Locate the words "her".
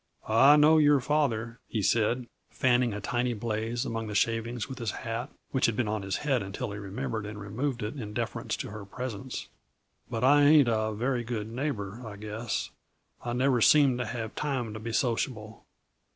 8.71-8.83